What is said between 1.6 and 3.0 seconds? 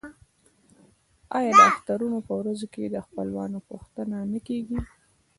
اخترونو په ورځو کې د